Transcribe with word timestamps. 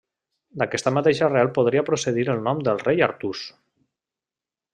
D'aquesta 0.61 0.93
mateixa 0.95 1.23
arrel 1.27 1.51
podria 1.57 1.83
procedir 1.91 2.25
el 2.37 2.41
nom 2.49 2.65
del 2.69 2.83
rei 2.89 3.07
Artús. 3.11 3.45